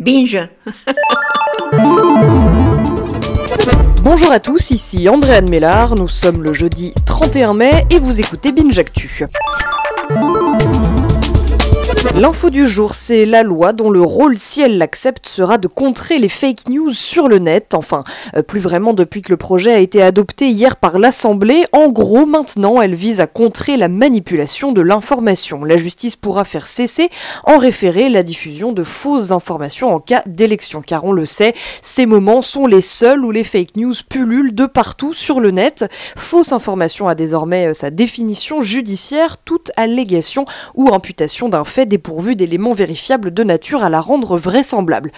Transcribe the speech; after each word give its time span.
Binge. 0.00 0.48
Bonjour 4.02 4.32
à 4.32 4.40
tous, 4.40 4.70
ici 4.70 5.10
Andréane 5.10 5.50
Mélard, 5.50 5.94
nous 5.94 6.08
sommes 6.08 6.42
le 6.42 6.54
jeudi 6.54 6.94
31 7.04 7.52
mai 7.52 7.84
et 7.90 7.98
vous 7.98 8.18
écoutez 8.18 8.50
Binge 8.50 8.78
Actu. 8.78 9.26
L'info 12.14 12.48
du 12.48 12.66
jour, 12.66 12.94
c'est 12.94 13.26
la 13.26 13.42
loi 13.42 13.74
dont 13.74 13.90
le 13.90 14.00
rôle, 14.00 14.38
si 14.38 14.62
elle 14.62 14.78
l'accepte, 14.78 15.28
sera 15.28 15.58
de 15.58 15.68
contrer 15.68 16.18
les 16.18 16.30
fake 16.30 16.70
news 16.70 16.92
sur 16.92 17.28
le 17.28 17.38
net. 17.38 17.74
Enfin, 17.74 18.04
euh, 18.34 18.42
plus 18.42 18.58
vraiment 18.58 18.94
depuis 18.94 19.20
que 19.20 19.30
le 19.30 19.36
projet 19.36 19.74
a 19.74 19.78
été 19.78 20.02
adopté 20.02 20.48
hier 20.48 20.76
par 20.76 20.98
l'Assemblée. 20.98 21.66
En 21.72 21.88
gros, 21.88 22.24
maintenant, 22.24 22.80
elle 22.80 22.94
vise 22.94 23.20
à 23.20 23.26
contrer 23.26 23.76
la 23.76 23.88
manipulation 23.88 24.72
de 24.72 24.80
l'information. 24.80 25.62
La 25.62 25.76
justice 25.76 26.16
pourra 26.16 26.46
faire 26.46 26.66
cesser 26.66 27.10
en 27.44 27.58
référé 27.58 28.08
la 28.08 28.22
diffusion 28.22 28.72
de 28.72 28.82
fausses 28.82 29.30
informations 29.30 29.94
en 29.94 30.00
cas 30.00 30.22
d'élection. 30.24 30.80
Car 30.80 31.04
on 31.04 31.12
le 31.12 31.26
sait, 31.26 31.54
ces 31.82 32.06
moments 32.06 32.40
sont 32.40 32.66
les 32.66 32.80
seuls 32.80 33.26
où 33.26 33.30
les 33.30 33.44
fake 33.44 33.76
news 33.76 33.94
pullulent 34.08 34.54
de 34.54 34.64
partout 34.64 35.12
sur 35.12 35.38
le 35.38 35.50
net. 35.50 35.84
Fausse 36.16 36.52
information 36.52 37.08
a 37.08 37.14
désormais 37.14 37.68
euh, 37.68 37.74
sa 37.74 37.90
définition 37.90 38.62
judiciaire, 38.62 39.36
toute 39.36 39.70
allégation 39.76 40.46
ou 40.74 40.94
imputation 40.94 41.50
d'un 41.50 41.64
fait 41.64 41.89
dépourvu 41.90 42.36
d'éléments 42.36 42.72
vérifiables 42.72 43.34
de 43.34 43.44
nature 43.44 43.82
à 43.82 43.90
la 43.90 44.00
rendre 44.00 44.38
vraisemblable. 44.38 45.12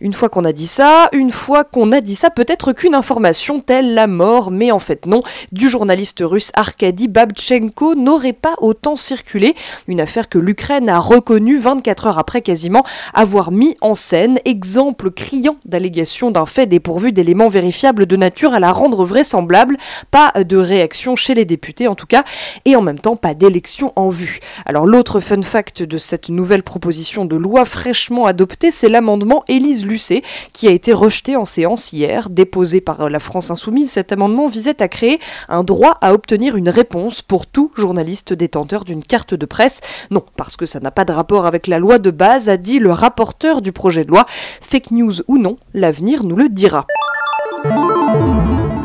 une 0.00 0.12
fois 0.12 0.28
qu'on 0.28 0.44
a 0.44 0.52
dit 0.52 0.68
ça, 0.68 1.08
une 1.12 1.32
fois 1.32 1.64
qu'on 1.64 1.90
a 1.90 2.00
dit 2.00 2.14
ça, 2.14 2.30
peut-être 2.30 2.72
qu'une 2.72 2.94
information 2.94 3.58
telle 3.58 3.94
la 3.94 4.06
mort, 4.06 4.52
mais 4.52 4.70
en 4.70 4.78
fait 4.78 5.06
non, 5.06 5.22
du 5.50 5.68
journaliste 5.68 6.22
russe 6.24 6.52
Arkady 6.54 7.08
Babchenko 7.08 7.96
n'aurait 7.96 8.32
pas 8.32 8.54
autant 8.58 8.94
circulé, 8.94 9.56
une 9.88 10.00
affaire 10.00 10.28
que 10.28 10.38
l'Ukraine 10.38 10.88
a 10.88 11.00
reconnue 11.00 11.58
24 11.58 12.06
heures 12.06 12.18
après 12.18 12.42
quasiment 12.42 12.84
avoir 13.14 13.50
mis 13.50 13.76
en 13.80 13.94
scène, 13.94 14.38
exemple 14.44 15.10
criant 15.10 15.56
d'allégation 15.64 16.30
d'un 16.30 16.46
fait 16.46 16.66
dépourvu 16.66 17.12
d'éléments 17.12 17.48
vérifiables 17.48 18.06
de 18.06 18.16
nature 18.16 18.54
à 18.54 18.60
la 18.60 18.72
rendre 18.72 19.04
vraisemblable, 19.04 19.78
pas 20.10 20.32
de 20.32 20.56
réaction 20.56 21.16
chez 21.16 21.34
les 21.34 21.44
députés 21.44 21.88
en 21.88 21.94
tout 21.94 22.06
cas, 22.06 22.24
et 22.64 22.76
en 22.76 22.82
même 22.82 23.00
temps 23.00 23.16
pas 23.16 23.34
d'élection 23.34 23.92
en 23.96 24.10
vue. 24.10 24.38
Alors 24.66 24.86
l'autre 24.86 25.20
fun 25.20 25.42
fact 25.42 25.77
de 25.82 25.98
cette 25.98 26.28
nouvelle 26.28 26.62
proposition 26.62 27.24
de 27.24 27.36
loi 27.36 27.64
fraîchement 27.64 28.26
adoptée, 28.26 28.72
c'est 28.72 28.88
l'amendement 28.88 29.44
Élise 29.48 29.84
Lucet 29.84 30.22
qui 30.52 30.68
a 30.68 30.70
été 30.70 30.92
rejeté 30.92 31.36
en 31.36 31.44
séance 31.44 31.92
hier. 31.92 32.30
Déposé 32.30 32.80
par 32.80 33.08
la 33.08 33.20
France 33.20 33.50
Insoumise, 33.50 33.90
cet 33.90 34.12
amendement 34.12 34.48
visait 34.48 34.82
à 34.82 34.88
créer 34.88 35.20
un 35.48 35.64
droit 35.64 35.96
à 36.00 36.12
obtenir 36.12 36.56
une 36.56 36.68
réponse 36.68 37.22
pour 37.22 37.46
tout 37.46 37.70
journaliste 37.76 38.32
détenteur 38.32 38.84
d'une 38.84 39.02
carte 39.02 39.34
de 39.34 39.46
presse. 39.46 39.80
Non, 40.10 40.24
parce 40.36 40.56
que 40.56 40.66
ça 40.66 40.80
n'a 40.80 40.90
pas 40.90 41.04
de 41.04 41.12
rapport 41.12 41.46
avec 41.46 41.66
la 41.66 41.78
loi 41.78 41.98
de 41.98 42.10
base, 42.10 42.48
a 42.48 42.56
dit 42.56 42.78
le 42.78 42.92
rapporteur 42.92 43.62
du 43.62 43.72
projet 43.72 44.04
de 44.04 44.10
loi. 44.10 44.26
Fake 44.60 44.90
news 44.90 45.14
ou 45.28 45.38
non, 45.38 45.56
l'avenir 45.74 46.24
nous 46.24 46.36
le 46.36 46.48
dira. 46.48 46.86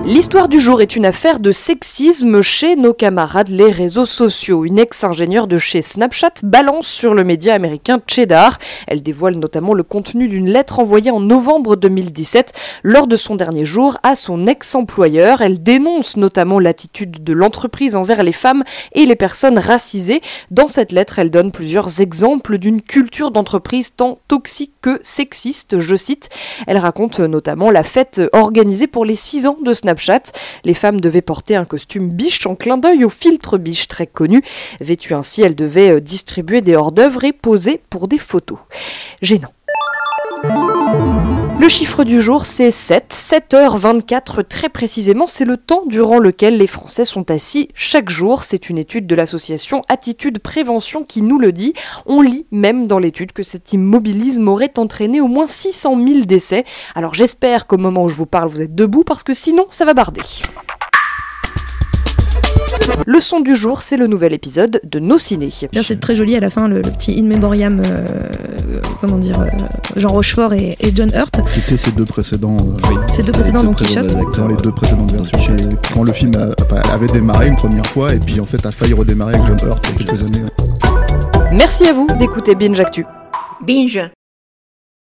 L'histoire 0.05 0.49
du 0.49 0.59
jour 0.59 0.81
est 0.81 0.97
une 0.97 1.05
affaire 1.05 1.39
de 1.39 1.53
sexisme 1.53 2.41
chez 2.41 2.75
nos 2.75 2.93
camarades 2.93 3.47
les 3.47 3.71
réseaux 3.71 4.05
sociaux. 4.05 4.65
Une 4.65 4.77
ex-ingénieure 4.77 5.47
de 5.47 5.57
chez 5.57 5.81
Snapchat 5.81 6.33
balance 6.43 6.87
sur 6.87 7.13
le 7.13 7.23
média 7.23 7.53
américain 7.53 8.01
Cheddar. 8.05 8.59
Elle 8.87 9.01
dévoile 9.01 9.37
notamment 9.37 9.73
le 9.73 9.83
contenu 9.83 10.27
d'une 10.27 10.49
lettre 10.49 10.79
envoyée 10.79 11.09
en 11.09 11.21
novembre 11.21 11.77
2017 11.77 12.51
lors 12.83 13.07
de 13.07 13.15
son 13.15 13.37
dernier 13.37 13.63
jour 13.63 13.97
à 14.03 14.17
son 14.17 14.45
ex-employeur. 14.45 15.41
Elle 15.41 15.63
dénonce 15.63 16.17
notamment 16.17 16.59
l'attitude 16.59 17.23
de 17.23 17.31
l'entreprise 17.31 17.95
envers 17.95 18.23
les 18.23 18.33
femmes 18.33 18.65
et 18.91 19.05
les 19.05 19.15
personnes 19.15 19.57
racisées. 19.57 20.19
Dans 20.51 20.67
cette 20.67 20.91
lettre, 20.91 21.17
elle 21.17 21.31
donne 21.31 21.53
plusieurs 21.53 22.01
exemples 22.01 22.57
d'une 22.57 22.81
culture 22.81 23.31
d'entreprise 23.31 23.95
tant 23.95 24.19
toxique 24.27 24.73
que 24.81 24.99
sexiste, 25.01 25.79
je 25.79 25.95
cite. 25.95 26.29
Elle 26.67 26.77
raconte 26.77 27.21
notamment 27.21 27.71
la 27.71 27.83
fête 27.83 28.21
organisée 28.33 28.87
pour 28.87 29.05
les 29.05 29.15
6 29.15 29.47
ans 29.47 29.57
de 29.63 29.73
Snapchat 29.73 29.92
les 30.63 30.73
femmes 30.73 31.01
devaient 31.01 31.21
porter 31.21 31.55
un 31.55 31.65
costume 31.65 32.09
biche 32.09 32.45
en 32.45 32.55
clin 32.55 32.77
d'œil 32.77 33.05
au 33.05 33.09
filtre 33.09 33.57
biche 33.57 33.87
très 33.87 34.07
connu. 34.07 34.43
Vêtues 34.79 35.13
ainsi, 35.13 35.41
elles 35.41 35.55
devaient 35.55 35.91
euh, 35.91 36.01
distribuer 36.01 36.61
des 36.61 36.75
hors-d'œuvre 36.75 37.23
et 37.23 37.33
poser 37.33 37.81
pour 37.89 38.07
des 38.07 38.17
photos. 38.17 38.59
Gênant. 39.21 39.53
Le 41.63 41.69
chiffre 41.69 42.03
du 42.03 42.21
jour, 42.21 42.45
c'est 42.45 42.71
7. 42.71 43.05
7h24 43.13 44.43
très 44.43 44.67
précisément, 44.67 45.27
c'est 45.27 45.45
le 45.45 45.55
temps 45.55 45.83
durant 45.87 46.19
lequel 46.19 46.57
les 46.57 46.67
Français 46.67 47.05
sont 47.05 47.31
assis 47.31 47.69
chaque 47.73 48.09
jour. 48.09 48.43
C'est 48.43 48.69
une 48.69 48.77
étude 48.77 49.07
de 49.07 49.15
l'association 49.15 49.79
Attitude 49.87 50.39
Prévention 50.39 51.05
qui 51.05 51.21
nous 51.21 51.39
le 51.39 51.53
dit. 51.53 51.73
On 52.05 52.21
lit 52.21 52.47
même 52.51 52.85
dans 52.85 52.99
l'étude 52.99 53.31
que 53.31 53.43
cet 53.43 53.71
immobilisme 53.71 54.45
aurait 54.49 54.73
entraîné 54.77 55.21
au 55.21 55.27
moins 55.27 55.47
600 55.47 56.05
000 56.05 56.25
décès. 56.25 56.65
Alors 56.95 57.13
j'espère 57.13 57.65
qu'au 57.65 57.77
moment 57.77 58.03
où 58.03 58.09
je 58.09 58.15
vous 58.15 58.25
parle, 58.25 58.49
vous 58.49 58.61
êtes 58.61 58.75
debout 58.75 59.05
parce 59.05 59.23
que 59.23 59.33
sinon, 59.33 59.65
ça 59.69 59.85
va 59.85 59.93
barder. 59.93 60.19
Le 63.05 63.19
son 63.19 63.39
du 63.39 63.55
jour, 63.55 63.81
c'est 63.81 63.97
le 63.97 64.07
nouvel 64.07 64.33
épisode 64.33 64.81
de 64.83 64.99
Nos 64.99 65.17
Ciné. 65.17 65.49
C'est 65.81 65.99
très 65.99 66.15
joli 66.15 66.35
à 66.35 66.39
la 66.39 66.49
fin, 66.49 66.67
le, 66.67 66.81
petit 66.81 67.19
In 67.19 67.23
Memoriam, 67.23 67.81
euh, 67.85 68.29
comment 69.03 69.17
dire, 69.17 69.37
euh, 69.37 69.49
Jean 69.97 70.07
Rochefort 70.07 70.53
et, 70.53 70.77
John 70.95 71.11
Hurt. 71.13 71.41
Qui 71.53 71.59
étaient 71.59 71.75
ces 71.75 71.91
deux 71.91 72.05
précédents. 72.05 72.55
Euh, 72.55 72.95
ces 73.13 73.21
deux 73.21 73.33
précédents, 73.33 73.61
donc 73.61 73.75
Quichotte. 73.75 74.15
Dans 74.37 74.47
les 74.47 74.55
deux 74.55 74.71
précédentes 74.71 75.11
versions. 75.11 75.55
Quand 75.93 76.03
le 76.03 76.13
film 76.13 76.31
avait 76.89 77.07
démarré 77.07 77.47
une 77.47 77.57
première 77.57 77.85
fois, 77.85 78.13
et 78.13 78.19
puis 78.19 78.39
en 78.39 78.45
fait 78.45 78.65
a 78.65 78.71
failli 78.71 78.93
redémarrer 78.93 79.35
avec 79.35 79.45
John 79.45 79.69
Hurt 79.69 79.85
il 79.99 80.05
y 80.05 80.09
a 80.09 80.13
quelques 80.13 80.23
années. 80.23 80.49
Merci 81.51 81.85
à 81.85 81.93
vous 81.93 82.07
d'écouter 82.17 82.55
Binge 82.55 82.79
Actu. 82.79 83.05
Binge 83.65 83.99